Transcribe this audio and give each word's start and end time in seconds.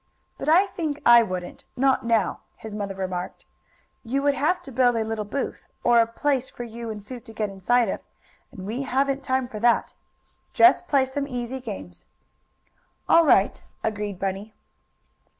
"But 0.39 0.49
I 0.49 0.65
think 0.65 0.99
I 1.05 1.21
wouldn't 1.21 1.63
not 1.77 2.03
now," 2.03 2.39
his 2.57 2.73
mother 2.73 2.95
remarked. 2.95 3.45
"You 4.03 4.23
would 4.23 4.33
have 4.33 4.59
to 4.63 4.71
build 4.71 4.95
a 4.95 5.03
little 5.03 5.25
booth, 5.25 5.67
or 5.83 6.03
place 6.07 6.49
for 6.49 6.63
you 6.63 6.89
and 6.89 7.03
Sue 7.03 7.19
to 7.19 7.31
get 7.33 7.51
inside 7.51 7.87
of, 7.87 7.99
and 8.51 8.65
we 8.65 8.81
haven't 8.81 9.23
time 9.23 9.47
for 9.47 9.59
that. 9.59 9.93
Just 10.53 10.87
play 10.87 11.05
some 11.05 11.27
easy 11.27 11.59
games." 11.59 12.07
"All 13.07 13.23
right," 13.27 13.61
agreed 13.83 14.17
Bunny. 14.17 14.55